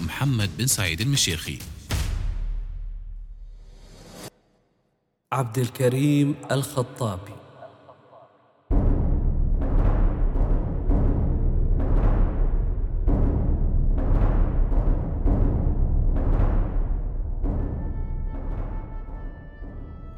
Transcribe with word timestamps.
محمد 0.00 0.50
بن 0.58 0.66
سعيد 0.66 1.00
المشيخي. 1.00 1.58
عبد 5.32 5.58
الكريم 5.58 6.34
الخطابي. 6.52 7.34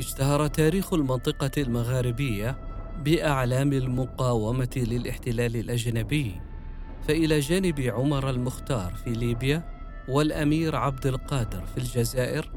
اشتهر 0.01 0.47
تاريخ 0.47 0.95
المنطقة 0.95 1.51
المغاربية 1.59 2.57
بأعلام 3.05 3.73
المقاومة 3.73 4.69
للاحتلال 4.77 5.57
الأجنبي. 5.57 6.41
فإلى 7.09 7.41
جانب 7.41 7.81
عمر 7.81 8.31
المختار 8.31 8.95
في 9.05 9.11
ليبيا 9.11 9.77
والأمير 10.09 10.77
عبد 10.77 11.07
القادر 11.07 11.65
في 11.67 11.79
الجزائر 11.79 12.53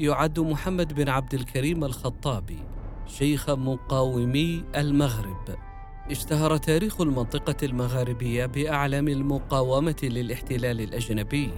يعد 0.00 0.40
محمد 0.40 0.92
بن 0.92 1.08
عبد 1.08 1.34
الكريم 1.34 1.84
الخطابي 1.84 2.58
شيخ 3.06 3.50
مقاومي 3.50 4.64
المغرب. 4.76 5.56
اشتهر 6.10 6.56
تاريخ 6.56 7.00
المنطقة 7.00 7.56
المغاربية 7.62 8.46
بأعلام 8.46 9.08
المقاومة 9.08 9.96
للاحتلال 10.02 10.80
الأجنبي. 10.80 11.50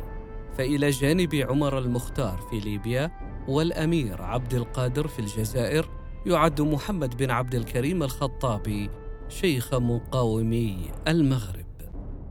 فإلى 0.59 0.91
جانب 0.91 1.35
عمر 1.35 1.79
المختار 1.79 2.47
في 2.51 2.61
ليبيا 2.61 3.11
والأمير 3.49 4.23
عبد 4.23 4.55
القادر 4.55 5.09
في 5.09 5.19
الجزائر 5.19 5.89
يعد 6.27 6.61
محمد 6.61 7.17
بن 7.17 7.31
عبد 7.31 7.55
الكريم 7.55 8.03
الخطابي 8.03 8.91
شيخ 9.29 9.75
مقاومي 9.75 10.91
المغرب. 11.09 11.66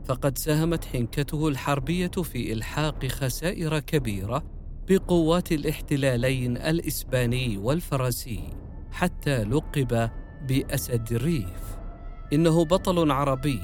فقد 0.06 0.38
ساهمت 0.38 0.84
حنكته 0.84 1.48
الحربية 1.48 2.08
في 2.10 2.52
إلحاق 2.52 3.06
خسائر 3.06 3.78
كبيرة 3.78 4.42
بقوات 4.88 5.52
الاحتلالين 5.52 6.56
الإسباني 6.56 7.58
والفرنسي 7.58 8.40
حتى 8.92 9.44
لقب 9.44 10.10
بأسد 10.48 11.12
الريف. 11.12 11.76
إنه 12.32 12.64
بطل 12.64 13.10
عربي 13.10 13.60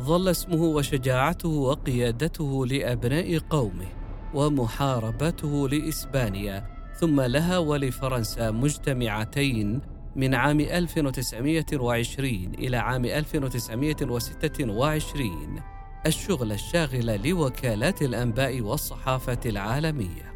ظل 0.00 0.28
اسمه 0.28 0.62
وشجاعته 0.62 1.48
وقيادته 1.48 2.66
لأبناء 2.66 3.38
قومه 3.38 3.86
ومحاربته 4.34 5.68
لإسبانيا 5.68 6.66
ثم 7.00 7.20
لها 7.20 7.58
ولفرنسا 7.58 8.50
مجتمعتين 8.50 9.80
من 10.16 10.34
عام 10.34 10.60
1920 10.60 12.52
إلى 12.58 12.76
عام 12.76 13.04
1926 13.04 15.60
الشغل 16.06 16.52
الشاغل 16.52 17.28
لوكالات 17.28 18.02
الأنباء 18.02 18.60
والصحافة 18.60 19.40
العالمية. 19.46 20.32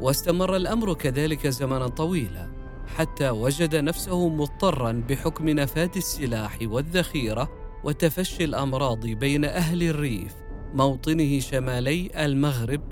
واستمر 0.00 0.56
الأمر 0.56 0.94
كذلك 0.94 1.46
زمنا 1.46 1.88
طويلا 1.88 2.50
حتى 2.96 3.30
وجد 3.30 3.76
نفسه 3.76 4.28
مضطرا 4.28 5.04
بحكم 5.08 5.48
نفاذ 5.48 5.90
السلاح 5.96 6.58
والذخيرة 6.62 7.50
وتفشي 7.84 8.44
الأمراض 8.44 9.06
بين 9.06 9.44
أهل 9.44 9.82
الريف 9.82 10.34
موطنه 10.74 11.40
شمالي 11.40 12.24
المغرب 12.24 12.82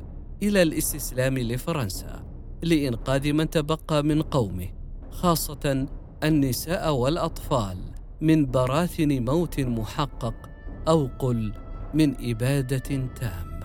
إلى 0.43 0.63
الاستسلام 0.63 1.39
لفرنسا 1.39 2.25
لإنقاذ 2.63 3.33
من 3.33 3.51
تبقى 3.51 4.03
من 4.03 4.23
قومه 4.23 4.69
خاصة 5.11 5.87
النساء 6.25 6.95
والأطفال 6.95 7.79
من 8.21 8.51
براثن 8.51 9.25
موت 9.25 9.61
محقق 9.61 10.35
أو 10.89 11.09
قل 11.19 11.53
من 11.95 12.31
إبادة 12.31 13.09
تامة. 13.21 13.59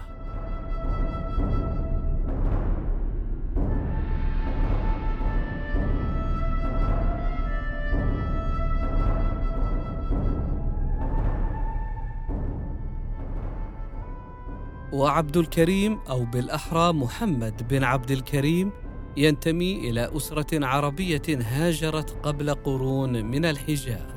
وعبد 14.94 15.38
الكريم 15.38 16.00
أو 16.10 16.26
بالأحرى 16.26 16.94
محمد 16.94 17.68
بن 17.68 17.84
عبد 17.84 18.12
الكريم 18.12 18.72
ينتمي 19.18 19.90
إلى 19.90 20.18
أسرة 20.18 20.66
عربية 20.66 21.22
هاجرت 21.30 22.10
قبل 22.24 22.54
قرون 22.54 23.26
من 23.26 23.46
الحجاز. 23.46 24.13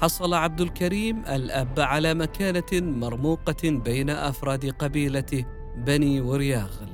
حصل 0.00 0.34
عبد 0.34 0.60
الكريم 0.60 1.18
الأب 1.18 1.80
على 1.80 2.14
مكانة 2.14 2.64
مرموقة 2.72 3.70
بين 3.70 4.10
أفراد 4.10 4.66
قبيلته 4.66 5.44
بني 5.76 6.20
ورياغل 6.20 6.88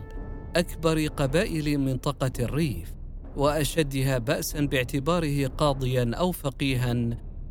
أكبر 0.56 1.06
قبائل 1.06 1.78
منطقة 1.78 2.32
الريف 2.40 2.92
وأشدها 3.36 4.18
باسا 4.18 4.60
باعتباره 4.60 5.46
قاضيا 5.46 6.10
أو 6.14 6.32
فقيها 6.32 6.94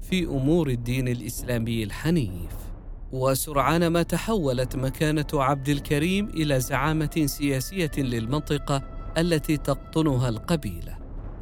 في 0.01 0.25
أمور 0.25 0.69
الدين 0.69 1.07
الإسلامي 1.07 1.83
الحنيف 1.83 2.55
وسرعان 3.11 3.87
ما 3.87 4.03
تحولت 4.03 4.75
مكانة 4.75 5.27
عبد 5.33 5.69
الكريم 5.69 6.29
إلى 6.29 6.59
زعامة 6.59 7.23
سياسية 7.25 7.91
للمنطقة 7.97 8.81
التي 9.17 9.57
تقطنها 9.57 10.29
القبيلة. 10.29 10.97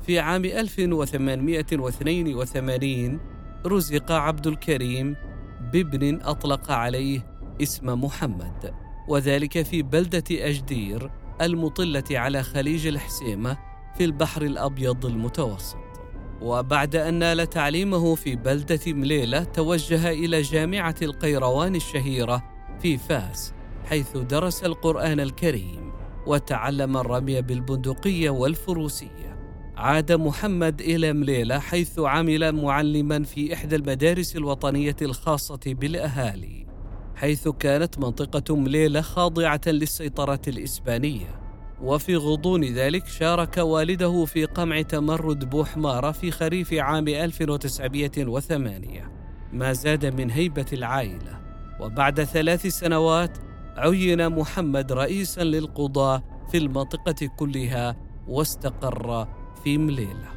في 0.05 0.19
عام 0.19 0.45
1882 0.45 3.32
رزق 3.65 4.11
عبد 4.11 4.47
الكريم 4.47 5.15
بابن 5.73 6.21
أطلق 6.21 6.71
عليه 6.71 7.27
اسم 7.61 8.03
محمد، 8.03 8.73
وذلك 9.07 9.61
في 9.61 9.81
بلدة 9.81 10.23
أجدير 10.31 11.11
المطلة 11.41 12.03
على 12.11 12.43
خليج 12.43 12.87
الحسيمة 12.87 13.57
في 13.97 14.05
البحر 14.05 14.41
الأبيض 14.41 15.05
المتوسط. 15.05 15.77
وبعد 16.41 16.95
أن 16.95 17.13
نال 17.13 17.49
تعليمه 17.49 18.15
في 18.15 18.35
بلدة 18.35 18.79
مليلة 18.87 19.43
توجه 19.43 20.11
إلى 20.11 20.41
جامعة 20.41 20.95
القيروان 21.01 21.75
الشهيرة 21.75 22.43
في 22.79 22.97
فاس 22.97 23.53
حيث 23.85 24.17
درس 24.17 24.63
القرآن 24.63 25.19
الكريم 25.19 25.93
وتعلم 26.27 26.97
الرمي 26.97 27.41
بالبندقية 27.41 28.29
والفروسية 28.29 29.42
عاد 29.77 30.11
محمد 30.11 30.81
إلى 30.81 31.13
مليلة 31.13 31.59
حيث 31.59 31.99
عمل 31.99 32.51
معلما 32.51 33.23
في 33.23 33.53
إحدى 33.53 33.75
المدارس 33.75 34.35
الوطنية 34.35 34.95
الخاصة 35.01 35.59
بالأهالي 35.65 36.65
حيث 37.15 37.47
كانت 37.47 37.99
منطقة 37.99 38.55
مليلة 38.55 39.01
خاضعة 39.01 39.61
للسيطرة 39.67 40.41
الإسبانية. 40.47 41.39
وفي 41.81 42.15
غضون 42.15 42.63
ذلك 42.63 43.07
شارك 43.07 43.57
والده 43.57 44.25
في 44.25 44.45
قمع 44.45 44.81
تمرد 44.81 45.49
بوحمارة 45.49 46.11
في 46.11 46.31
خريف 46.31 46.73
عام 46.73 47.07
1908 47.07 49.11
ما 49.53 49.73
زاد 49.73 50.21
من 50.21 50.31
هيبة 50.31 50.65
العائلة. 50.73 51.39
وبعد 51.79 52.23
ثلاث 52.23 52.67
سنوات 52.67 53.37
عين 53.77 54.29
محمد 54.29 54.91
رئيسا 54.91 55.43
للقضاة 55.43 56.23
في 56.51 56.57
المنطقة 56.57 57.27
كلها 57.37 57.95
واستقر 58.27 59.27
في 59.63 59.77
مليلة 59.77 60.33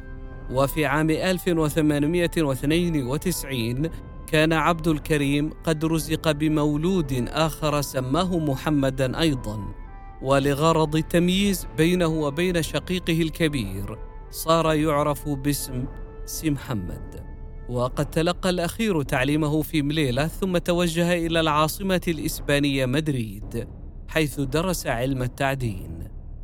وفي 0.51 0.85
عام 0.85 1.09
1892 1.09 3.89
كان 4.27 4.53
عبد 4.53 4.87
الكريم 4.87 5.49
قد 5.63 5.85
رزق 5.85 6.31
بمولود 6.31 7.25
آخر 7.29 7.81
سماه 7.81 8.39
محمدا 8.39 9.19
أيضا 9.19 9.73
ولغرض 10.21 10.95
التمييز 10.95 11.67
بينه 11.77 12.07
وبين 12.07 12.61
شقيقه 12.61 13.21
الكبير 13.21 13.97
صار 14.29 14.73
يعرف 14.73 15.29
باسم 15.29 15.85
سي 16.25 16.49
محمد. 16.49 17.25
وقد 17.69 18.05
تلقى 18.05 18.49
الأخير 18.49 19.01
تعليمه 19.01 19.61
في 19.61 19.81
مليلة 19.81 20.27
ثم 20.27 20.57
توجه 20.57 21.13
إلى 21.13 21.39
العاصمة 21.39 22.01
الإسبانية 22.07 22.85
مدريد 22.85 23.67
حيث 24.07 24.39
درس 24.39 24.87
علم 24.87 25.21
التعدين. 25.21 25.96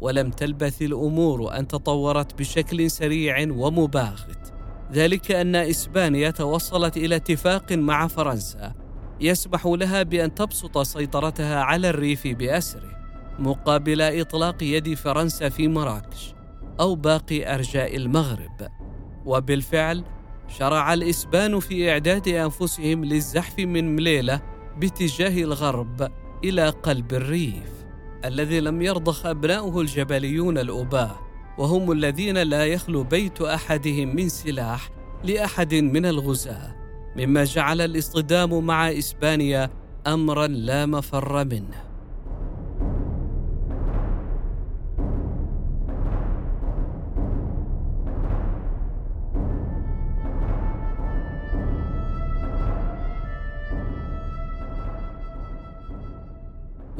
ولم 0.03 0.31
تلبث 0.31 0.81
الأمور 0.81 1.57
أن 1.57 1.67
تطورت 1.67 2.39
بشكل 2.39 2.91
سريع 2.91 3.47
ومباغت. 3.51 4.53
ذلك 4.91 5.31
أن 5.31 5.55
إسبانيا 5.55 6.31
توصلت 6.31 6.97
إلى 6.97 7.15
اتفاق 7.15 7.71
مع 7.71 8.07
فرنسا 8.07 8.73
يسمح 9.21 9.65
لها 9.65 10.03
بأن 10.03 10.35
تبسط 10.35 10.77
سيطرتها 10.77 11.61
على 11.61 11.89
الريف 11.89 12.27
بأسره 12.27 12.93
مقابل 13.39 14.01
إطلاق 14.01 14.63
يد 14.63 14.93
فرنسا 14.93 15.49
في 15.49 15.67
مراكش 15.67 16.33
أو 16.79 16.95
باقي 16.95 17.55
أرجاء 17.55 17.95
المغرب. 17.95 18.67
وبالفعل 19.25 20.03
شرع 20.47 20.93
الإسبان 20.93 21.59
في 21.59 21.91
إعداد 21.91 22.27
أنفسهم 22.27 23.05
للزحف 23.05 23.59
من 23.59 23.95
مليلة 23.95 24.41
باتجاه 24.77 25.43
الغرب 25.43 26.11
إلى 26.43 26.69
قلب 26.69 27.13
الريف. 27.13 27.82
الذي 28.25 28.59
لم 28.59 28.81
يرضخ 28.81 29.25
أبناؤه 29.25 29.81
الجبليون 29.81 30.57
الأباة 30.57 31.19
وهم 31.57 31.91
الذين 31.91 32.37
لا 32.37 32.65
يخلو 32.65 33.03
بيت 33.03 33.41
أحدهم 33.41 34.15
من 34.15 34.29
سلاح 34.29 34.89
لأحد 35.23 35.73
من 35.73 36.05
الغزاة 36.05 36.75
مما 37.15 37.43
جعل 37.43 37.81
الاصطدام 37.81 38.65
مع 38.65 38.91
إسبانيا 38.91 39.69
أمرا 40.07 40.47
لا 40.47 40.85
مفر 40.85 41.45
منه. 41.45 41.92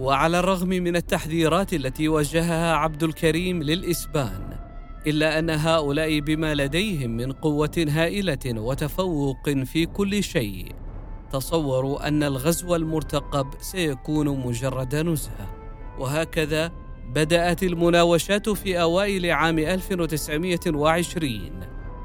وعلى 0.03 0.39
الرغم 0.39 0.67
من 0.69 0.95
التحذيرات 0.95 1.73
التي 1.73 2.07
وجهها 2.07 2.73
عبد 2.73 3.03
الكريم 3.03 3.63
للإسبان 3.63 4.57
إلا 5.07 5.39
أن 5.39 5.49
هؤلاء 5.49 6.19
بما 6.19 6.55
لديهم 6.55 7.09
من 7.17 7.31
قوة 7.31 7.85
هائلة 7.89 8.39
وتفوق 8.45 9.49
في 9.49 9.85
كل 9.85 10.23
شيء 10.23 10.71
تصوروا 11.31 12.07
أن 12.07 12.23
الغزو 12.23 12.75
المرتقب 12.75 13.47
سيكون 13.61 14.27
مجرد 14.27 14.95
نزهة. 14.95 15.55
وهكذا 15.99 16.71
بدأت 17.13 17.63
المناوشات 17.63 18.49
في 18.49 18.81
أوائل 18.81 19.31
عام 19.31 19.59
1920 19.59 21.51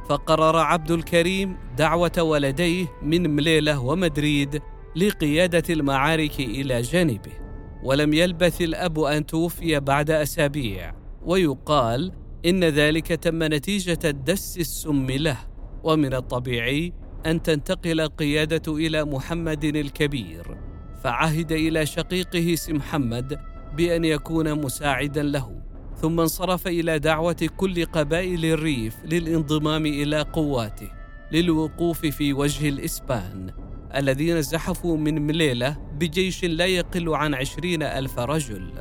فقرر 0.09 0.57
عبد 0.57 0.91
الكريم 0.91 1.57
دعوة 1.77 2.23
ولديه 2.23 2.87
من 3.03 3.37
مليلة 3.37 3.81
ومدريد 3.81 4.63
لقيادة 4.97 5.75
المعارك 5.75 6.41
إلى 6.41 6.83
جانبه. 6.83 7.48
ولم 7.85 8.15
يلبث 8.15 8.61
الأب 8.61 9.01
أن 9.01 9.27
توفي 9.27 9.81
بعد 9.81 10.11
أسابيع. 10.11 10.95
ويقال 11.23 12.13
إن 12.47 12.65
ذلك 12.65 13.07
تم 13.07 13.43
نتيجة 13.43 14.11
دس 14.11 14.59
السم 14.59 15.07
له 15.11 15.39
ومن 15.85 16.15
الطبيعي 16.15 16.93
أن 17.27 17.43
تنتقل 17.43 18.01
القيادة 18.01 18.73
إلى 18.73 19.05
محمد 19.05 19.65
الكبير. 19.65 20.57
فعهد 21.05 21.53
إلى 21.53 21.87
شقيقه 21.87 22.55
سي 22.55 22.73
محمد 22.73 23.39
بأن 23.77 24.05
يكون 24.05 24.55
مساعدا 24.55 25.23
له. 25.23 25.63
ثم 25.97 26.21
انصرف 26.21 26.67
إلى 26.67 26.99
دعوة 26.99 27.49
كل 27.57 27.85
قبائل 27.85 28.45
الريف 28.45 28.97
للانضمام 29.05 29.87
إلى 29.87 30.21
قواته 30.21 30.91
للوقوف 31.33 32.07
في 32.07 32.33
وجه 32.33 32.69
الإسبان. 32.69 33.68
الذين 33.95 34.43
زحفوا 34.43 34.97
من 34.97 35.27
مليلية 35.27 35.77
بجيش 35.93 36.45
لا 36.45 36.67
يقل 36.67 37.15
عن 37.15 37.35
عشرين 37.35 37.83
ألف 37.83 38.19
رجل. 38.19 38.73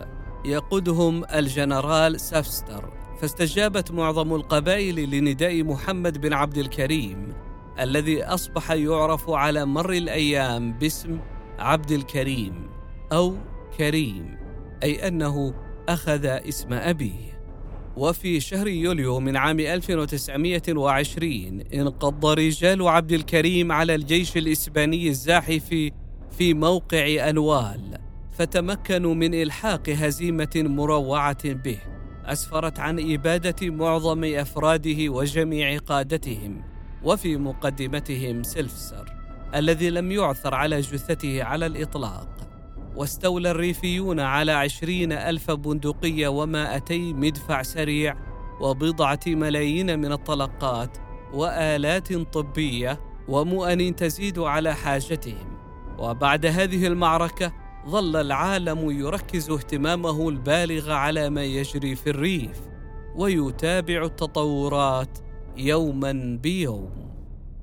يقودهم 0.46 1.24
الجنرال 1.24 2.20
سلفستر. 2.20 2.94
فاستجابت 3.22 3.92
معظم 3.92 4.34
القبائل 4.36 5.12
لنداء 5.12 5.64
محمد 5.64 6.22
بن 6.22 6.34
عبد 6.34 6.58
الكريم 6.58 7.34
الذي 7.80 8.24
أصبح 8.24 8.72
يعرف 8.72 9.30
على 9.30 9.66
مر 9.66 9.92
الأيام 9.92 10.74
باسم 10.74 11.20
عبد 11.60 11.92
الكريم 11.92 12.70
أو 13.12 13.36
كريم 13.78 14.38
أي 14.84 15.08
أنه 15.08 15.54
أخذ 15.90 16.26
اسم 16.26 16.74
أبيه. 16.74 17.37
وفي 17.98 18.40
شهر 18.40 18.68
يوليو 18.68 19.20
من 19.20 19.38
عام 19.38 19.60
1920 19.60 21.62
انقض 21.74 22.26
رجال 22.26 22.88
عبد 22.88 23.12
الكريم 23.12 23.72
على 23.72 23.96
الجيش 23.96 24.38
الإسباني 24.38 25.08
الزاحف 25.08 25.92
في 26.38 26.54
موقع 26.54 27.30
أنوال 27.30 27.98
فتمكنوا 28.32 29.14
من 29.14 29.34
إلحاق 29.34 29.90
هزيمة 29.90 30.50
مروعة 30.56 31.54
به. 31.54 31.78
أسفرت 32.26 32.80
عن 32.80 33.14
إبادة 33.14 33.70
معظم 33.70 34.24
أفراده 34.24 35.10
وجميع 35.10 35.78
قادتهم 35.78 36.62
وفي 37.04 37.38
مقدمتهم 37.38 38.44
سلفسر 38.44 39.14
الذي 39.56 39.90
لم 39.90 40.12
يعثر 40.12 40.56
على 40.56 40.80
جثته 40.80 41.44
على 41.44 41.66
الإطلاق. 41.66 42.37
واستولى 42.98 43.52
الريفيون 43.52 44.20
على 44.20 44.52
عشرين 44.52 45.12
ألف 45.12 45.52
بندقية 45.52 46.28
ومائتي 46.28 47.14
مدفع 47.14 47.62
سريع 47.62 48.16
وبضعة 48.62 49.20
ملايين 49.28 50.00
من 50.00 50.12
الطلقات 50.12 50.98
وآلات 51.34 52.14
طبية 52.14 53.00
ومؤن 53.28 53.96
تزيد 53.96 54.40
على 54.40 54.76
حاجتهم. 54.76 55.58
وبعد 56.00 56.46
هذه 56.46 56.88
المعركة 56.88 57.54
ظل 57.88 58.16
العالم 58.16 58.92
يركز 58.92 59.50
اهتمامه 59.50 60.30
البالغ 60.30 60.92
على 60.92 61.30
ما 61.30 61.44
يجري 61.44 61.96
في 61.96 62.10
الريف 62.10 62.60
ويتابع 63.16 64.04
التطورات 64.04 65.18
يوما 65.58 66.40
بيوم. 66.44 66.90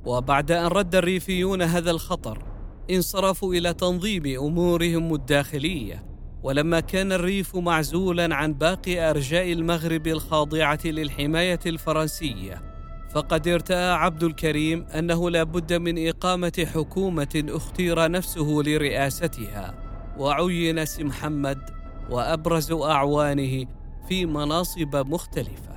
وبعد 0.04 0.52
أن 0.52 0.66
رد 0.66 0.94
الريفيون 0.94 1.62
هذا 1.62 1.90
الخطر 1.90 2.53
انصرفوا 2.90 3.54
إلى 3.54 3.74
تنظيم 3.74 4.22
أمورهم 4.26 5.14
الداخلية 5.14 6.04
ولما 6.42 6.80
كان 6.80 7.12
الريف 7.12 7.56
معزولا 7.56 8.34
عن 8.34 8.54
باقي 8.54 9.10
أرجاء 9.10 9.52
المغرب 9.52 10.06
الخاضعة 10.06 10.80
للحماية 10.84 11.60
الفرنسية 11.66 12.62
فقد 13.14 13.48
ارتأى 13.48 13.92
عبد 13.92 14.22
الكريم 14.22 14.86
أنه 14.86 15.30
لا 15.30 15.42
بد 15.42 15.72
من 15.72 16.08
إقامة 16.08 16.66
حكومة 16.74 17.44
اختير 17.48 18.10
نفسه 18.10 18.62
لرئاستها 18.66 19.74
وعين 20.18 20.84
سي 20.84 21.04
محمد 21.04 21.70
وأبرز 22.10 22.72
أعوانه 22.72 23.66
في 24.08 24.26
مناصب 24.26 24.96
مختلفة. 24.96 25.74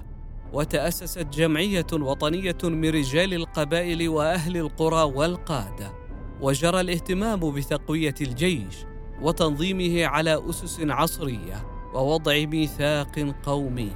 وتأسست 0.54 1.28
جمعية 1.34 1.88
وطنية 1.94 2.58
من 2.64 2.90
رجال 2.90 3.34
القبائل 3.34 4.10
وأهل 4.10 4.58
القرى 4.58 5.04
والقادة. 5.04 5.97
وجرى 6.42 6.82
الاهتمام 6.82 7.52
بتقوية 7.52 8.16
الجيش 8.22 8.76
وتنظيمه 9.22 10.06
على 10.06 10.50
أسس 10.50 10.80
عصرية 10.82 11.68
ووضع 11.94 12.46
ميثاق 12.46 13.36
قومي. 13.44 13.92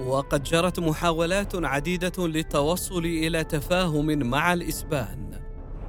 وقد 0.00 0.42
جرت 0.42 0.80
محاولات 0.80 1.54
عديدة 1.54 2.26
للتوصل 2.26 3.04
إلى 3.04 3.44
تفاهم 3.44 4.06
مع 4.06 4.52
الإسبان 4.52 5.40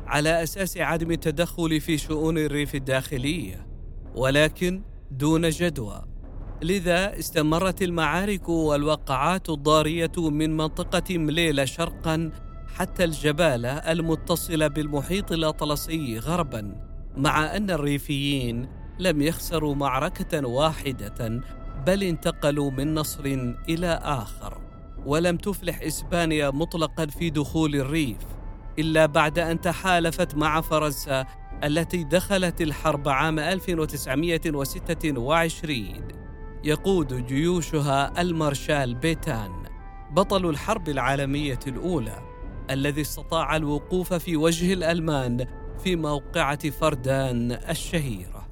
على 0.06 0.44
أساس 0.44 0.78
عدم 0.78 1.12
التدخل 1.12 1.82
في 1.82 1.98
شؤون 1.98 2.38
الريف 2.38 2.76
الداخليه 2.76 3.68
ولكن 4.16 4.82
دون 5.12 5.50
جدوى. 5.50 6.04
لذا 6.62 7.20
استمرت 7.20 7.82
المعارك 7.82 8.50
والوقعات 8.50 9.50
الضارية 9.50 10.12
من 10.18 10.58
منطقة 10.58 11.18
مليلة 11.18 11.66
شرقا 11.66 12.32
حتى 12.78 13.04
الجبالة 13.04 13.70
المتصلة 13.70 14.68
بالمحيط 14.68 15.32
الأطلسي 15.32 16.20
غربا 16.20 16.76
مع 17.18 17.56
أن 17.56 17.72
الريفيين 17.72 18.70
لم 19.00 19.22
يخسروا 19.22 19.76
معركة 19.76 20.48
واحدة 20.48 21.42
بل 21.86 22.04
انتقلوا 22.04 22.72
من 22.72 22.94
نصر 22.94 23.26
إلى 23.70 24.00
آخر. 24.04 24.62
ولم 25.06 25.38
تفلح 25.38 25.82
إسبانيا 25.82 26.50
مطلقا 26.50 27.06
في 27.06 27.30
دخول 27.30 27.76
الريف 27.76 28.18
إلا 28.80 29.06
بعد 29.06 29.40
أن 29.40 29.62
تحالفت 29.62 30.36
مع 30.36 30.62
فرنسا 30.62 31.26
التي 31.64 32.04
دخلت 32.04 32.62
الحرب 32.62 33.10
عام 33.10 33.40
1926 33.40 36.08
يقود 36.64 37.26
جيوشها 37.26 38.22
المارشال 38.22 38.96
بيتان. 38.96 39.52
بطل 40.12 40.50
الحرب 40.50 40.90
العالمية 40.90 41.60
الأولى. 41.68 42.27
الذي 42.72 43.02
استطاع 43.02 43.56
الوقوف 43.56 44.14
في 44.14 44.38
وجه 44.38 44.74
الألمان 44.74 45.46
في 45.84 45.96
موقعة 45.96 46.70
فردان 46.70 47.52
الشهيرة. 47.52 48.48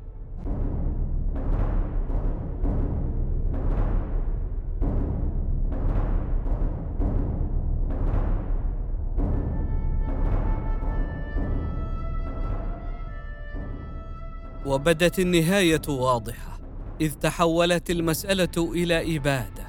وبدت 14.65 15.19
النهاية 15.19 15.81
واضحة، 15.87 16.59
إذ 17.01 17.13
تحولت 17.13 17.89
المسألة 17.89 18.49
إلى 18.57 19.17
إبادة، 19.17 19.65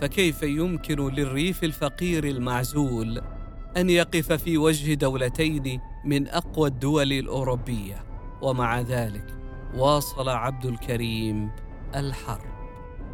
فكيف 0.00 0.42
يمكن 0.42 1.08
للريف 1.14 1.64
الفقير 1.64 2.24
المعزول 2.24 3.35
أن 3.76 3.90
يقف 3.90 4.32
في 4.32 4.58
وجه 4.58 4.94
دولتين 4.94 5.80
من 6.04 6.28
أقوى 6.28 6.68
الدول 6.68 7.12
الأوروبية. 7.12 8.06
ومع 8.42 8.80
ذلك 8.80 9.38
واصل 9.76 10.28
عبد 10.28 10.66
الكريم 10.66 11.50
الحرب 11.94 12.56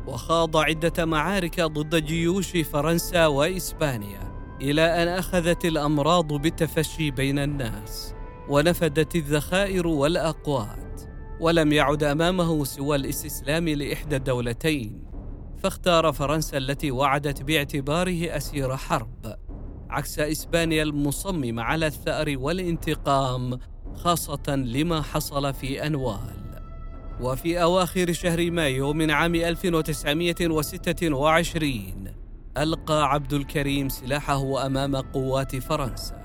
وخاض 0.07 0.57
عدة 0.57 1.04
معارك 1.04 1.61
ضد 1.61 2.04
جيوش 2.04 2.57
فرنسا 2.57 3.26
وإسبانيا 3.26 4.33
إلى 4.61 5.02
أن 5.02 5.09
أخذت 5.09 5.64
الأمراض 5.64 6.33
بالتفشي 6.33 7.11
بين 7.11 7.38
الناس 7.38 8.14
ونفدت 8.49 9.16
الذخائر 9.16 9.87
والأقوات 9.87 11.02
ولم 11.40 11.73
يعد 11.73 12.02
أمامه 12.02 12.64
سوى 12.64 12.97
الاستسلام 12.97 13.69
لإحدى 13.69 14.16
الدولتين. 14.16 15.04
فاختار 15.62 16.12
فرنسا 16.12 16.59
التي 16.59 16.90
وعدت 16.90 17.42
باعتباره 17.42 18.37
أسير 18.37 18.76
حرب. 18.76 19.37
عكس 19.92 20.18
إسبانيا 20.18 20.82
المصممة 20.82 21.62
على 21.62 21.87
الثأر 21.87 22.34
والانتقام 22.38 23.58
خاصة 23.94 24.56
لما 24.56 25.02
حصل 25.02 25.54
في 25.54 25.87
انوال 25.87 26.42
وفي 27.20 27.62
أواخر 27.62 28.12
شهر 28.12 28.50
مايو 28.50 28.92
من 28.92 29.11
عام 29.11 29.34
1926 29.34 32.14
ألقى 32.58 33.11
عبد 33.11 33.32
الكريم 33.32 33.88
سلاحه 33.88 34.66
أمام 34.66 34.96
قوات 34.96 35.56
فرنسا. 35.56 36.22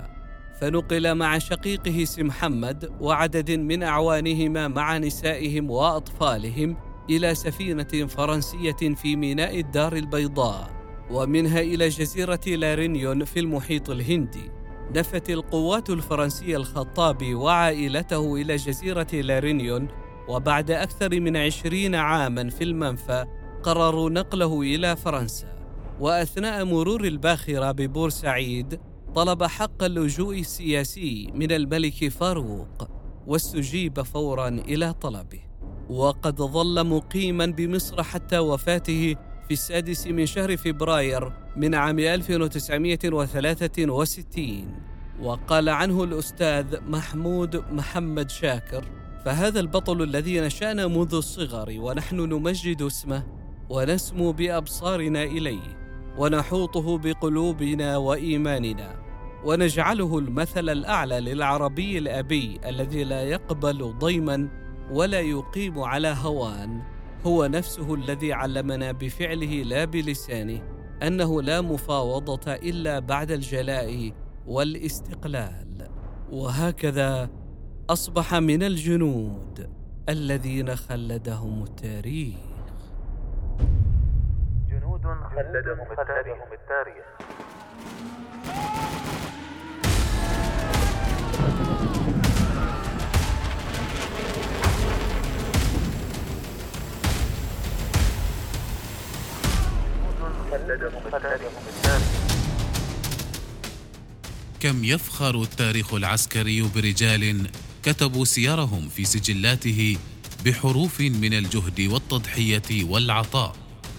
فنقل 0.60 1.14
مع 1.14 1.38
شقيقه 1.38 2.04
سي 2.04 2.22
محمد 2.22 2.92
وعدد 3.00 3.50
من 3.50 3.82
أعوانهما 3.82 4.68
مع 4.68 4.98
نسائهم 4.98 5.70
وأطفالهم 5.70 6.76
إلى 7.10 7.34
سفينة 7.34 8.06
فرنسية 8.06 8.94
في 8.94 9.16
ميناء 9.16 9.60
الدار 9.60 9.96
البيضاء. 9.96 10.77
ومنها 11.10 11.60
إلى 11.60 11.88
جزيرة 11.88 12.40
لارينيون 12.46 13.24
في 13.24 13.40
المحيط 13.40 13.90
الهندي. 13.90 14.50
نفت 14.96 15.30
القوات 15.30 15.90
الفرنسية 15.90 16.56
الخطابي 16.56 17.34
وعائلته 17.34 18.34
إلى 18.36 18.56
جزيرة 18.56 19.06
لارينيون 19.12 19.88
وبعد 20.28 20.70
أكثر 20.70 21.20
من 21.20 21.36
عشرين 21.36 21.94
عاما 21.94 22.50
في 22.50 22.64
المنفى 22.64 23.26
قرروا 23.62 24.10
نقله 24.10 24.60
إلى 24.60 24.96
فرنسا. 24.96 25.58
وأثناء 26.00 26.64
مرور 26.64 27.04
الباخرة 27.04 27.72
ببورسعيد 27.72 28.80
طلب 29.14 29.44
حق 29.44 29.82
اللجوء 29.82 30.40
السياسي 30.40 31.30
من 31.34 31.52
الملك 31.52 32.08
فاروق 32.08 32.88
واستجيب 33.26 34.02
فورا 34.02 34.48
إلى 34.48 34.92
طلبه. 34.92 35.40
وقد 35.90 36.42
ظل 36.42 36.86
مقيما 36.86 37.46
بمصر 37.46 38.02
حتى 38.02 38.38
وفاته 38.38 39.16
في 39.48 39.54
السادس 39.54 40.06
من 40.06 40.26
شهر 40.26 40.56
فبراير 40.56 41.32
من 41.56 41.74
عام 41.74 41.98
1963 41.98 44.66
وقال 45.22 45.68
عنه 45.68 46.04
الأستاذ 46.04 46.80
محمود 46.88 47.64
محمد 47.72 48.30
شاكر 48.30 48.84
فهذا 49.24 49.60
البطل 49.60 50.02
الذي 50.02 50.40
نشأنا 50.40 50.86
منذ 50.86 51.14
الصغر 51.14 51.74
ونحن 51.78 52.16
نمجد 52.16 52.82
اسمه 52.82 53.26
ونسمو 53.70 54.32
بأبصارنا 54.32 55.22
إليه 55.22 55.78
ونحوطه 56.18 56.98
بقلوبنا 56.98 57.96
وإيماننا 57.96 58.94
ونجعله 59.44 60.18
المثل 60.18 60.68
الأعلى 60.68 61.20
للعربي 61.20 61.98
الأبي 61.98 62.60
الذي 62.66 63.04
لا 63.04 63.22
يقبل 63.22 63.94
ضيما 63.98 64.48
ولا 64.90 65.20
يقيم 65.20 65.78
على 65.78 66.16
هوان. 66.22 66.97
هو 67.26 67.46
نفسه 67.46 67.94
الذي 67.94 68.32
علمنا 68.32 68.92
بفعله 68.92 69.62
لا 69.62 69.84
بلسانه 69.84 70.62
أنه 71.02 71.42
لا 71.42 71.60
مفاوضة 71.60 72.52
إلا 72.52 72.98
بعد 72.98 73.30
الجلاء 73.30 74.12
والاستقلال. 74.46 75.88
وهكذا 76.32 77.30
أصبح 77.90 78.34
من 78.34 78.62
الجنود 78.62 79.70
الذين 80.08 80.76
خلدهم 80.76 81.62
التاريخ. 81.62 82.38
جنود 84.70 85.02
خلدهم 85.02 85.86
التاريخ. 85.92 87.06
كم 104.60 104.84
يفخر 104.84 105.42
التاريخ 105.42 105.94
العسكري 105.94 106.62
برجال 106.62 107.50
كتبوا 107.82 108.24
سيرهم 108.24 108.88
في 108.88 109.04
سجلاته 109.04 109.96
بحروف 110.44 111.00
من 111.00 111.34
الجهد 111.34 111.80
والتضحية 111.80 112.84
والعطاء 112.84 113.56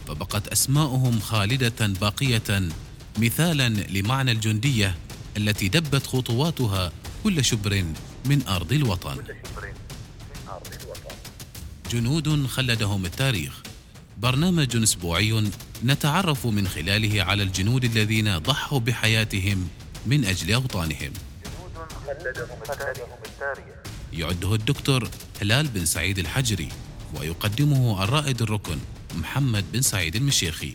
فبقت 0.07 0.47
أسماؤهم 0.47 1.19
خالدة 1.19 1.87
باقية 1.87 2.69
مثالا 3.17 3.69
لمعنى 3.69 4.31
الجندية 4.31 4.95
التي 5.37 5.67
دبت 5.67 6.07
خطواتها 6.07 6.91
كل 7.23 7.45
شبر 7.45 7.85
من 8.25 8.47
أرض 8.47 8.73
الوطن. 8.73 9.17
جنود 11.91 12.45
خلدهم 12.47 13.05
التاريخ. 13.05 13.68
برنامج 14.19 14.75
أسبوعي 14.75 15.51
نتعرف 15.83 16.47
من 16.47 16.67
خلاله 16.67 17.23
على 17.23 17.43
الجنود 17.43 17.83
الذين 17.83 18.37
ضحوا 18.37 18.79
بحياتهم 18.79 19.67
من 20.05 20.25
أجل 20.25 20.53
أوطانهم. 20.53 21.13
يعده 24.13 24.55
الدكتور 24.55 25.09
هلال 25.41 25.67
بن 25.67 25.85
سعيد 25.85 26.19
الحجري 26.19 26.69
ويقدمه 27.15 28.03
الرائد 28.03 28.41
الركن 28.41 28.77
محمد 29.15 29.65
بن 29.73 29.81
سعيد 29.81 30.15
المشيخي. 30.15 30.73